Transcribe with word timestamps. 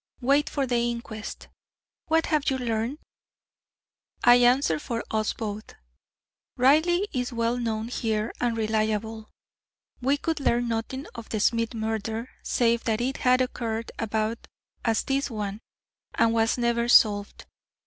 "Wait 0.19 0.49
for 0.49 0.65
the 0.65 0.77
inquest. 0.77 1.47
What 2.07 2.25
have 2.25 2.49
you 2.49 2.57
learned?" 2.57 2.97
I 4.23 4.37
answered 4.37 4.81
for 4.81 5.03
us 5.11 5.31
both: 5.31 5.75
"Reilly 6.57 7.07
is 7.13 7.31
well 7.31 7.55
known 7.59 7.87
here 7.87 8.33
and 8.41 8.57
reliable. 8.57 9.29
We 10.01 10.17
could 10.17 10.39
learn 10.39 10.67
nothing 10.69 11.05
of 11.13 11.29
the 11.29 11.39
Smith 11.39 11.75
murder 11.75 12.31
save 12.41 12.83
that 12.85 12.99
it 12.99 13.17
had 13.17 13.41
occurred 13.41 13.91
about 13.99 14.47
as 14.83 15.03
this 15.03 15.29
one, 15.29 15.61
and 16.15 16.33
was 16.33 16.57
never 16.57 16.89
solved. 16.89 17.45